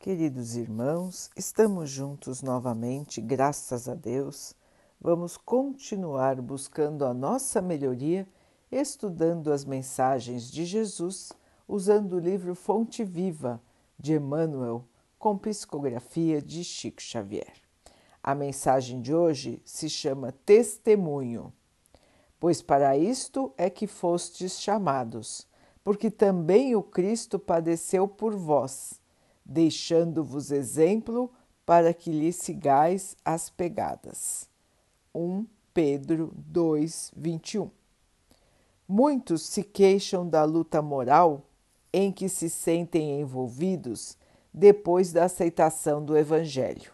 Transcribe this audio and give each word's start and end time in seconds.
Queridos 0.00 0.54
irmãos, 0.54 1.28
estamos 1.36 1.90
juntos 1.90 2.40
novamente, 2.40 3.20
graças 3.20 3.88
a 3.88 3.96
Deus. 3.96 4.54
Vamos 5.00 5.36
continuar 5.36 6.40
buscando 6.40 7.04
a 7.04 7.12
nossa 7.12 7.60
melhoria, 7.60 8.24
estudando 8.70 9.52
as 9.52 9.64
mensagens 9.64 10.52
de 10.52 10.64
Jesus, 10.64 11.32
usando 11.66 12.12
o 12.12 12.20
livro 12.20 12.54
Fonte 12.54 13.02
Viva 13.02 13.60
de 13.98 14.14
Emmanuel, 14.14 14.84
com 15.18 15.36
psicografia 15.36 16.40
de 16.40 16.62
Chico 16.62 17.02
Xavier. 17.02 17.54
A 18.22 18.36
mensagem 18.36 19.02
de 19.02 19.12
hoje 19.12 19.60
se 19.64 19.90
chama 19.90 20.30
Testemunho. 20.46 21.52
Pois 22.38 22.62
para 22.62 22.96
isto 22.96 23.52
é 23.58 23.68
que 23.68 23.88
fostes 23.88 24.60
chamados, 24.60 25.44
porque 25.82 26.08
também 26.08 26.76
o 26.76 26.84
Cristo 26.84 27.36
padeceu 27.36 28.06
por 28.06 28.36
vós 28.36 29.00
deixando-vos 29.48 30.50
exemplo 30.50 31.32
para 31.64 31.94
que 31.94 32.12
lhe 32.12 32.32
sigais 32.32 33.16
as 33.24 33.48
pegadas. 33.48 34.46
1 35.14 35.46
Pedro 35.72 36.32
2, 36.36 37.12
21. 37.16 37.70
Muitos 38.86 39.42
se 39.42 39.62
queixam 39.62 40.28
da 40.28 40.44
luta 40.44 40.82
moral 40.82 41.46
em 41.92 42.12
que 42.12 42.28
se 42.28 42.50
sentem 42.50 43.20
envolvidos 43.20 44.18
depois 44.52 45.12
da 45.12 45.24
aceitação 45.24 46.04
do 46.04 46.16
Evangelho. 46.16 46.92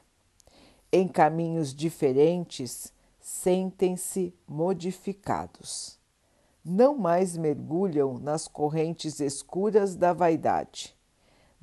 Em 0.93 1.09
caminhos 1.09 1.75
diferentes, 1.75 2.93
sentem-se 3.21 4.33
modificados. 4.47 5.99
Não 6.65 6.97
mais 6.97 7.37
mergulham 7.37 8.19
nas 8.19 8.47
correntes 8.47 9.19
escuras 9.19 9.97
da 9.97 10.13
vaidade 10.13 10.95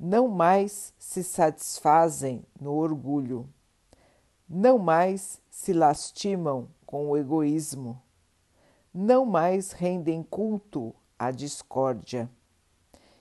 não 0.04 0.26
mais 0.26 0.92
se 0.98 1.22
satisfazem 1.22 2.44
no 2.60 2.72
orgulho, 2.72 3.48
não 4.48 4.76
mais 4.76 5.40
se 5.48 5.72
lastimam 5.72 6.66
com 6.84 7.08
o 7.08 7.16
egoísmo, 7.16 8.02
não 8.92 9.24
mais 9.24 9.70
rendem 9.70 10.20
culto 10.24 10.92
à 11.16 11.30
discórdia. 11.30 12.28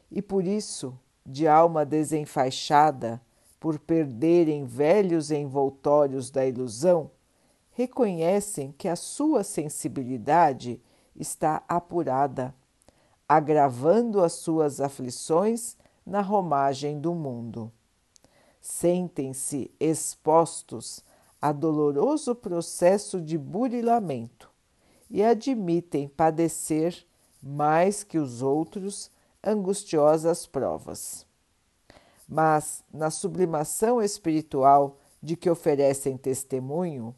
E 0.10 0.24
por 0.24 0.44
isso, 0.44 0.98
de 1.24 1.48
alma 1.48 1.86
desenfaixada, 1.86 3.22
por 3.60 3.78
perderem 3.78 4.66
velhos 4.66 5.30
envoltórios 5.30 6.32
da 6.32 6.48
ilusão, 6.48 7.12
reconhecem 7.74 8.72
que 8.76 8.88
a 8.88 8.96
sua 8.96 9.44
sensibilidade 9.44 10.82
está 11.16 11.64
apurada, 11.68 12.56
agravando 13.30 14.20
as 14.24 14.34
suas 14.34 14.82
aflições 14.82 15.78
na 16.12 16.20
romagem 16.20 17.00
do 17.00 17.16
mundo. 17.16 17.72
Sentem-se 18.60 19.72
expostos 19.80 21.06
a 21.42 21.54
doloroso 21.54 22.36
processo 22.36 23.22
de 23.22 23.38
burilamento 23.38 24.52
e 25.10 25.24
admitem 25.24 26.10
padecer 26.10 27.08
mais 27.42 28.04
que 28.04 28.20
os 28.20 28.42
outros 28.42 29.10
angustiosas 29.42 30.46
provas. 30.46 31.26
Mas, 32.28 32.84
na 32.94 33.10
sublimação 33.10 34.02
espiritual 34.02 35.00
de 35.24 35.38
que 35.38 35.50
oferecem 35.50 36.18
testemunho, 36.18 37.16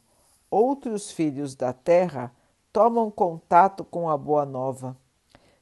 outros 0.51 1.11
filhos 1.11 1.55
da 1.55 1.73
terra 1.73 2.31
tomam 2.71 3.09
contato 3.09 3.83
com 3.83 4.07
a 4.07 4.15
Boa 4.15 4.45
Nova 4.45 4.95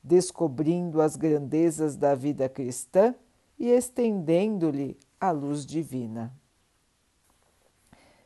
descobrindo 0.03 1.01
as 1.01 1.15
grandezas 1.15 1.95
da 1.95 2.15
vida 2.15 2.49
cristã 2.49 3.13
e 3.57 3.69
estendendo-lhe 3.69 4.97
a 5.19 5.31
luz 5.31 5.65
divina. 5.65 6.33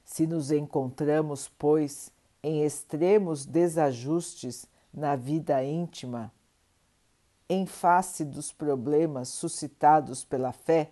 Se 0.03 0.25
nos 0.25 0.51
encontramos, 0.51 1.49
pois, 1.57 2.11
em 2.41 2.63
extremos 2.63 3.45
desajustes 3.45 4.65
na 4.93 5.15
vida 5.15 5.63
íntima, 5.63 6.31
em 7.49 7.65
face 7.65 8.23
dos 8.23 8.53
problemas 8.53 9.29
suscitados 9.29 10.23
pela 10.23 10.51
fé, 10.51 10.91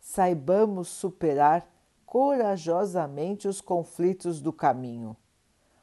saibamos 0.00 0.88
superar 0.88 1.70
corajosamente 2.04 3.46
os 3.46 3.60
conflitos 3.60 4.40
do 4.40 4.52
caminho, 4.52 5.16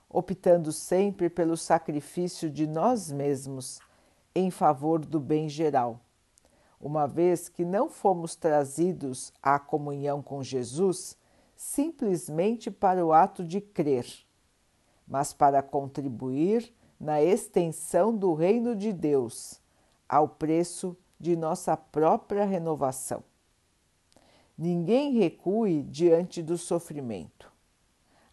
optando 0.10 0.74
sempre 0.74 1.30
pelo 1.30 1.56
sacrifício 1.56 2.50
de 2.50 2.68
nós 2.68 3.12
mesmos 3.12 3.80
em 4.38 4.52
favor 4.52 5.04
do 5.04 5.20
bem 5.20 5.50
geral, 5.50 6.00
uma 6.80 7.08
vez 7.08 7.50
que 7.50 7.66
não 7.66 7.90
fomos 7.90 8.36
trazidos 8.36 9.34
à 9.42 9.58
comunhão 9.58 10.22
com 10.22 10.44
Jesus 10.44 11.18
simplesmente 11.56 12.70
para 12.70 13.04
o 13.04 13.12
ato 13.12 13.44
de 13.44 13.60
crer, 13.60 14.06
mas 15.08 15.34
para 15.34 15.64
contribuir 15.64 16.72
na 17.00 17.20
extensão 17.20 18.16
do 18.16 18.36
reino 18.36 18.76
de 18.76 18.94
Deus, 18.94 19.60
ao 20.08 20.28
preço 20.28 20.96
de 21.20 21.36
nossa 21.36 21.76
própria 21.76 22.46
renovação. 22.46 23.24
Ninguém 24.56 25.18
recue 25.18 25.82
diante 25.82 26.44
do 26.44 26.60
sofrimento. 26.60 27.52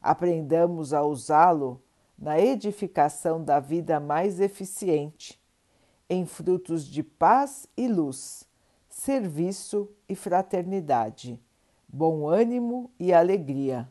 Aprendamos 0.03 0.93
a 0.93 1.03
usá-lo 1.03 1.81
na 2.19 2.39
edificação 2.39 3.43
da 3.43 3.59
vida 3.59 3.99
mais 3.99 4.39
eficiente 4.39 5.43
em 6.09 6.27
frutos 6.27 6.87
de 6.87 7.03
paz 7.03 7.67
e 7.77 7.89
luz, 7.89 8.47
serviço 8.89 9.91
e 10.09 10.15
fraternidade, 10.15 11.41
bom 11.89 12.29
ânimo 12.29 12.91
e 12.99 13.13
alegria, 13.13 13.89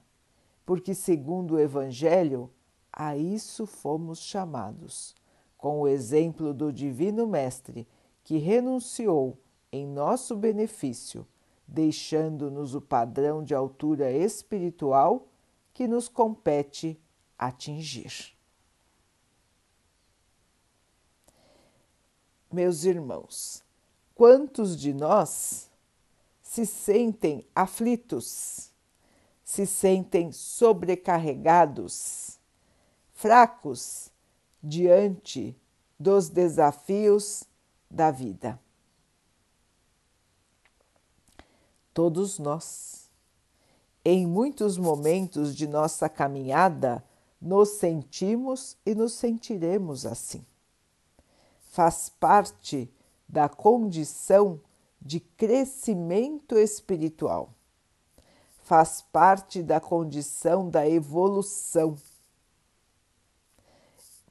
porque, 0.66 0.94
segundo 0.94 1.56
o 1.56 1.60
Evangelho, 1.60 2.50
a 2.92 3.18
isso 3.18 3.66
fomos 3.66 4.20
chamados, 4.20 5.16
com 5.58 5.82
o 5.82 5.88
exemplo 5.88 6.54
do 6.54 6.72
Divino 6.72 7.26
Mestre, 7.26 7.88
que 8.24 8.38
renunciou 8.38 9.38
em 9.72 9.88
nosso 9.88 10.36
benefício, 10.36 11.28
deixando-nos 11.68 12.76
o 12.76 12.82
padrão 12.82 13.44
de 13.44 13.56
altura 13.56 14.12
espiritual 14.12 15.28
que 15.74 15.88
nos 15.88 16.08
compete 16.08 17.00
atingir. 17.38 18.33
Meus 22.54 22.84
irmãos, 22.84 23.64
quantos 24.14 24.78
de 24.78 24.94
nós 24.94 25.70
se 26.42 26.66
sentem 26.66 27.46
aflitos, 27.56 28.70
se 29.44 29.66
sentem 29.66 30.32
sobrecarregados, 30.32 32.38
fracos 33.14 34.12
diante 34.62 35.58
dos 36.00 36.30
desafios 36.30 37.44
da 37.90 38.12
vida? 38.12 38.60
Todos 41.94 42.40
nós, 42.40 43.10
em 44.06 44.26
muitos 44.26 44.78
momentos 44.78 45.56
de 45.56 45.68
nossa 45.68 46.08
caminhada, 46.08 47.04
nos 47.42 47.70
sentimos 47.70 48.78
e 48.86 48.96
nos 48.96 49.14
sentiremos 49.14 50.06
assim 50.06 50.46
faz 51.74 52.08
parte 52.08 52.88
da 53.28 53.50
condição 53.50 54.62
de 55.02 55.20
crescimento 55.20 56.56
espiritual, 56.56 57.50
faz 58.62 59.02
parte 59.12 59.64
da 59.64 59.80
condição 59.80 60.70
da 60.70 60.88
evolução. 60.88 61.96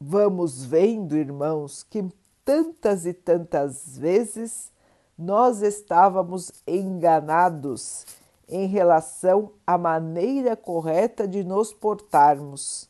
Vamos 0.01 0.65
vendo, 0.65 1.17
irmãos, 1.17 1.83
que 1.83 2.09
tantas 2.45 3.07
e 3.07 3.13
tantas 3.13 3.99
vezes 3.99 4.71
nós 5.19 5.63
estávamos 5.63 6.53
enganados 6.65 8.07
em 8.49 8.69
relação 8.69 9.51
à 9.67 9.77
maneira 9.77 10.57
correta 10.57 11.27
de 11.27 11.43
nos 11.43 11.73
portarmos. 11.73 12.89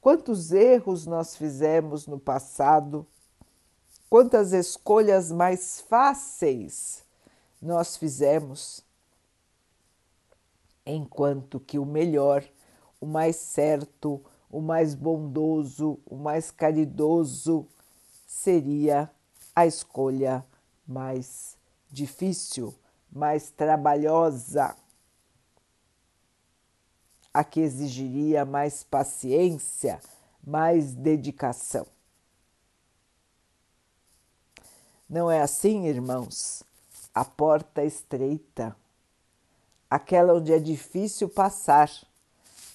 Quantos 0.00 0.50
erros 0.50 1.04
nós 1.06 1.36
fizemos 1.36 2.06
no 2.06 2.18
passado 2.18 3.06
quantas 4.12 4.52
escolhas 4.52 5.32
mais 5.32 5.80
fáceis 5.80 7.02
nós 7.62 7.96
fizemos, 7.96 8.84
enquanto 10.84 11.58
que 11.58 11.78
o 11.78 11.86
melhor, 11.86 12.44
o 13.00 13.06
mais 13.06 13.36
certo, 13.36 14.22
o 14.50 14.60
mais 14.60 14.94
bondoso, 14.94 15.98
o 16.04 16.16
mais 16.16 16.50
caridoso 16.50 17.66
seria 18.26 19.10
a 19.56 19.64
escolha 19.64 20.44
mais 20.86 21.56
difícil, 21.90 22.74
mais 23.10 23.50
trabalhosa, 23.50 24.76
a 27.32 27.42
que 27.42 27.60
exigiria 27.60 28.44
mais 28.44 28.84
paciência, 28.84 29.98
mais 30.44 30.92
dedicação. 30.92 31.86
Não 35.12 35.30
é 35.30 35.42
assim, 35.42 35.84
irmãos? 35.88 36.62
A 37.14 37.22
porta 37.22 37.84
estreita, 37.84 38.74
aquela 39.90 40.32
onde 40.32 40.54
é 40.54 40.58
difícil 40.58 41.28
passar, 41.28 41.90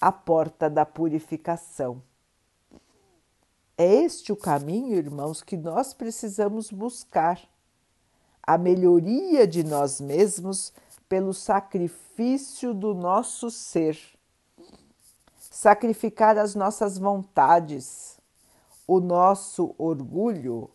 a 0.00 0.12
porta 0.12 0.70
da 0.70 0.86
purificação. 0.86 2.00
É 3.76 3.92
este 3.92 4.30
o 4.30 4.36
caminho, 4.36 4.94
irmãos, 4.94 5.42
que 5.42 5.56
nós 5.56 5.92
precisamos 5.92 6.70
buscar 6.70 7.42
a 8.40 8.56
melhoria 8.56 9.44
de 9.44 9.64
nós 9.64 10.00
mesmos 10.00 10.72
pelo 11.08 11.34
sacrifício 11.34 12.72
do 12.72 12.94
nosso 12.94 13.50
ser. 13.50 13.98
Sacrificar 15.40 16.38
as 16.38 16.54
nossas 16.54 16.98
vontades, 16.98 18.16
o 18.86 19.00
nosso 19.00 19.74
orgulho, 19.76 20.70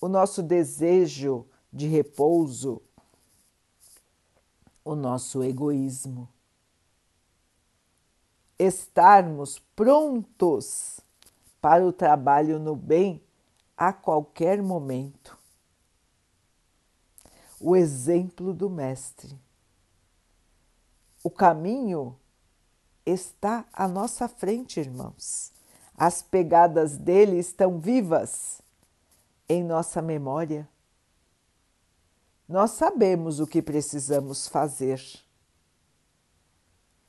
o 0.00 0.08
nosso 0.08 0.42
desejo 0.42 1.46
de 1.72 1.86
repouso, 1.86 2.80
o 4.84 4.94
nosso 4.94 5.42
egoísmo. 5.42 6.28
Estarmos 8.58 9.58
prontos 9.74 11.00
para 11.60 11.84
o 11.84 11.92
trabalho 11.92 12.58
no 12.58 12.74
bem 12.74 13.22
a 13.76 13.92
qualquer 13.92 14.62
momento. 14.62 15.36
O 17.60 17.74
exemplo 17.74 18.54
do 18.54 18.70
Mestre. 18.70 19.38
O 21.22 21.30
caminho 21.30 22.16
está 23.04 23.66
à 23.72 23.88
nossa 23.88 24.28
frente, 24.28 24.80
irmãos. 24.80 25.52
As 25.96 26.22
pegadas 26.22 26.96
dele 26.96 27.38
estão 27.38 27.78
vivas 27.78 28.62
em 29.48 29.62
nossa 29.62 30.02
memória. 30.02 30.68
Nós 32.48 32.72
sabemos 32.72 33.40
o 33.40 33.46
que 33.46 33.60
precisamos 33.60 34.46
fazer. 34.46 35.00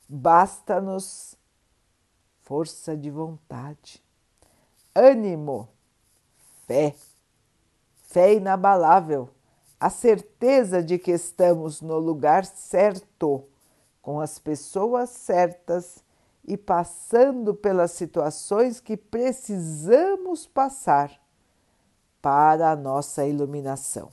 Basta-nos 0.08 1.36
força 2.42 2.96
de 2.96 3.10
vontade, 3.10 4.02
ânimo, 4.94 5.68
fé, 6.66 6.94
fé 8.04 8.34
inabalável, 8.34 9.28
a 9.78 9.90
certeza 9.90 10.82
de 10.82 10.98
que 10.98 11.10
estamos 11.10 11.82
no 11.82 11.98
lugar 11.98 12.46
certo, 12.46 13.44
com 14.00 14.18
as 14.18 14.38
pessoas 14.38 15.10
certas 15.10 16.02
e 16.42 16.56
passando 16.56 17.54
pelas 17.54 17.90
situações 17.90 18.80
que 18.80 18.96
precisamos 18.96 20.46
passar 20.46 21.20
para 22.20 22.70
a 22.70 22.76
nossa 22.76 23.26
iluminação. 23.26 24.10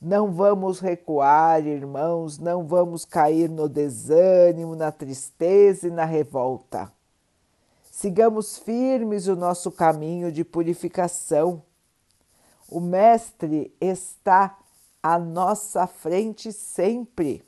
Não 0.00 0.30
vamos 0.30 0.78
recuar, 0.78 1.66
irmãos, 1.66 2.38
não 2.38 2.66
vamos 2.66 3.04
cair 3.04 3.48
no 3.48 3.68
desânimo, 3.68 4.76
na 4.76 4.92
tristeza 4.92 5.88
e 5.88 5.90
na 5.90 6.04
revolta. 6.04 6.92
Sigamos 7.90 8.58
firmes 8.58 9.26
o 9.26 9.34
nosso 9.34 9.72
caminho 9.72 10.30
de 10.30 10.44
purificação. 10.44 11.62
O 12.68 12.78
Mestre 12.78 13.74
está 13.80 14.58
à 15.02 15.18
nossa 15.18 15.86
frente 15.86 16.52
sempre, 16.52 17.42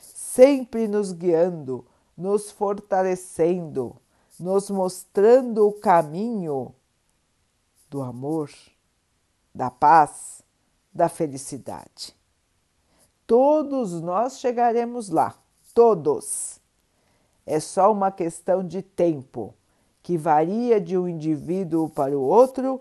sempre 0.00 0.88
nos 0.88 1.12
guiando, 1.12 1.84
nos 2.16 2.50
fortalecendo, 2.50 3.94
nos 4.38 4.70
mostrando 4.70 5.68
o 5.68 5.72
caminho 5.72 6.74
do 7.90 8.00
amor 8.00 8.50
da 9.54 9.70
paz, 9.70 10.42
da 10.94 11.08
felicidade. 11.08 12.16
Todos 13.26 14.00
nós 14.00 14.38
chegaremos 14.38 15.08
lá, 15.08 15.34
todos. 15.74 16.60
É 17.44 17.58
só 17.58 17.92
uma 17.92 18.10
questão 18.10 18.64
de 18.66 18.80
tempo 18.80 19.54
que 20.02 20.16
varia 20.16 20.80
de 20.80 20.96
um 20.96 21.08
indivíduo 21.08 21.88
para 21.88 22.16
o 22.16 22.22
outro 22.22 22.80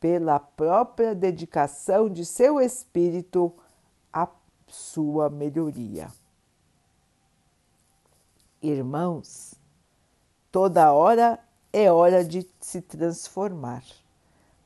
pela 0.00 0.40
própria 0.40 1.14
dedicação 1.14 2.08
de 2.08 2.24
seu 2.24 2.60
espírito 2.60 3.52
à 4.12 4.28
sua 4.66 5.28
melhoria. 5.28 6.08
Irmãos, 8.60 9.54
toda 10.50 10.92
hora 10.92 11.38
é 11.72 11.90
hora 11.90 12.24
de 12.24 12.48
se 12.60 12.80
transformar. 12.80 13.82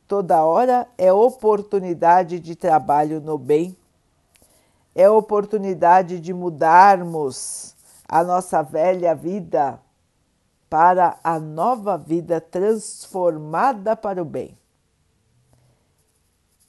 Toda 0.07 0.45
hora 0.45 0.89
é 0.97 1.13
oportunidade 1.13 2.39
de 2.39 2.55
trabalho 2.55 3.21
no 3.21 3.37
bem, 3.37 3.77
é 4.95 5.11
oportunidade 5.11 6.21
de 6.21 6.33
mudarmos 6.33 7.75
a 8.09 8.23
nossa 8.23 8.63
velha 8.63 9.15
vida 9.15 9.81
para 10.71 11.19
a 11.23 11.39
nova 11.41 11.99
vida 11.99 12.41
transformada 12.41 13.97
para 13.97 14.23
o 14.23 14.25
bem. 14.25 14.57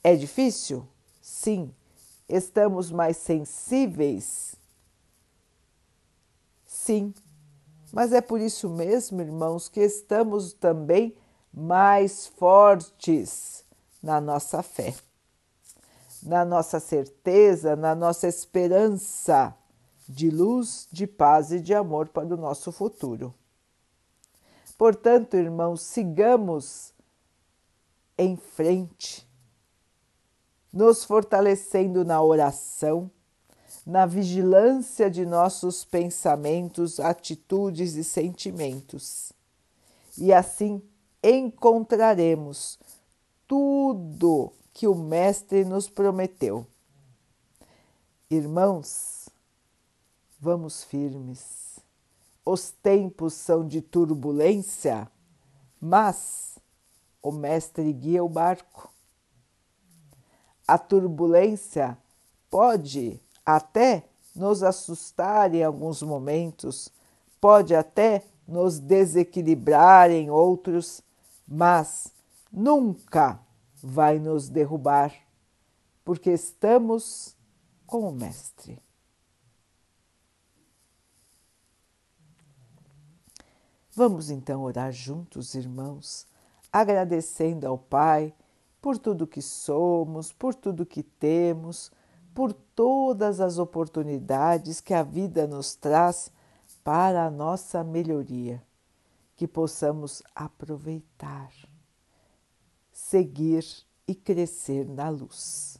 É 0.03 0.15
difícil? 0.15 0.87
Sim. 1.21 1.73
Estamos 2.27 2.91
mais 2.91 3.17
sensíveis? 3.17 4.55
Sim. 6.65 7.13
Mas 7.91 8.11
é 8.11 8.21
por 8.21 8.41
isso 8.41 8.69
mesmo, 8.69 9.21
irmãos, 9.21 9.69
que 9.69 9.79
estamos 9.79 10.53
também 10.53 11.15
mais 11.57 12.27
fortes 12.27 13.65
na 14.01 14.21
nossa 14.21 14.61
fé, 14.61 14.93
na 16.21 16.45
nossa 16.45 16.79
certeza, 16.79 17.75
na 17.75 17.95
nossa 17.95 18.27
esperança 18.27 19.55
de 20.07 20.29
luz, 20.29 20.87
de 20.91 21.07
paz 21.07 21.51
e 21.51 21.59
de 21.59 21.73
amor 21.73 22.09
para 22.09 22.27
o 22.27 22.37
nosso 22.37 22.71
futuro. 22.71 23.33
Portanto, 24.77 25.35
irmãos, 25.35 25.81
sigamos 25.81 26.93
em 28.15 28.37
frente, 28.37 29.27
nos 30.71 31.03
fortalecendo 31.03 32.05
na 32.05 32.21
oração, 32.21 33.09
na 33.83 34.05
vigilância 34.05 35.09
de 35.09 35.25
nossos 35.25 35.83
pensamentos, 35.83 36.99
atitudes 36.99 37.95
e 37.95 38.03
sentimentos. 38.03 39.33
E 40.15 40.31
assim 40.31 40.83
encontraremos 41.29 42.79
tudo 43.47 44.53
que 44.73 44.87
o 44.87 44.95
Mestre 44.95 45.65
nos 45.65 45.89
prometeu. 45.89 46.65
Irmãos, 48.29 49.29
vamos 50.39 50.83
firmes. 50.83 51.79
Os 52.45 52.71
tempos 52.71 53.33
são 53.33 53.67
de 53.67 53.81
turbulência, 53.81 55.09
mas 55.81 56.57
o 57.21 57.31
Mestre 57.31 57.91
guia 57.91 58.23
o 58.23 58.29
barco. 58.29 58.89
A 60.67 60.77
turbulência 60.77 61.97
pode 62.49 63.19
até 63.45 64.03
nos 64.35 64.63
assustar 64.63 65.53
em 65.55 65.63
alguns 65.63 66.01
momentos, 66.01 66.89
pode 67.41 67.73
até 67.73 68.23
nos 68.47 68.79
desequilibrar 68.79 70.11
em 70.11 70.29
outros, 70.29 71.01
mas 71.47 72.13
nunca 72.51 73.39
vai 73.81 74.19
nos 74.19 74.49
derrubar, 74.49 75.13
porque 76.03 76.31
estamos 76.31 77.35
com 77.85 78.09
o 78.09 78.11
Mestre. 78.11 78.81
Vamos 83.93 84.29
então 84.29 84.61
orar 84.61 84.91
juntos, 84.91 85.55
irmãos, 85.55 86.27
agradecendo 86.71 87.65
ao 87.65 87.77
Pai 87.77 88.33
por 88.81 88.97
tudo 88.97 89.25
que 89.25 89.41
somos, 89.41 90.31
por 90.31 90.53
tudo 90.53 90.85
que 90.85 91.01
temos, 91.01 91.91
por 92.35 92.53
todas 92.53 93.39
as 93.39 93.57
oportunidades 93.57 94.79
que 94.79 94.93
a 94.93 95.01
vida 95.01 95.47
nos 95.47 95.75
traz 95.75 96.31
para 96.83 97.25
a 97.25 97.31
nossa 97.31 97.83
melhoria 97.83 98.66
que 99.37 99.47
possamos 99.47 100.23
aproveitar, 100.33 101.51
seguir 102.91 103.63
e 104.07 104.15
crescer 104.15 104.89
na 104.89 105.09
luz. 105.09 105.77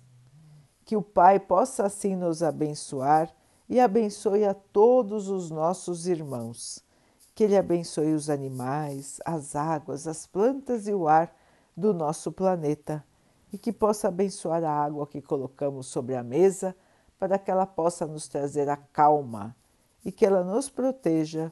Que 0.85 0.95
o 0.95 1.01
Pai 1.01 1.39
possa 1.39 1.87
assim 1.87 2.15
nos 2.15 2.43
abençoar 2.43 3.35
e 3.67 3.79
abençoe 3.79 4.45
a 4.45 4.53
todos 4.53 5.27
os 5.27 5.49
nossos 5.49 6.07
irmãos. 6.07 6.85
Que 7.33 7.45
Ele 7.45 7.57
abençoe 7.57 8.13
os 8.13 8.29
animais, 8.29 9.19
as 9.25 9.55
águas, 9.55 10.07
as 10.07 10.27
plantas 10.27 10.87
e 10.87 10.93
o 10.93 11.07
ar 11.07 11.35
do 11.75 11.95
nosso 11.95 12.31
planeta 12.31 13.03
e 13.51 13.57
que 13.57 13.73
possa 13.73 14.07
abençoar 14.07 14.63
a 14.63 14.71
água 14.71 15.07
que 15.07 15.21
colocamos 15.21 15.87
sobre 15.87 16.15
a 16.15 16.23
mesa 16.23 16.75
para 17.17 17.39
que 17.39 17.49
ela 17.49 17.65
possa 17.65 18.05
nos 18.05 18.27
trazer 18.27 18.69
a 18.69 18.77
calma 18.77 19.55
e 20.05 20.11
que 20.11 20.25
ela 20.25 20.43
nos 20.43 20.69
proteja 20.69 21.51